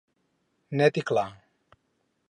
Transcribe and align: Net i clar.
Net 0.81 0.99
i 1.03 1.05
clar. 1.11 1.27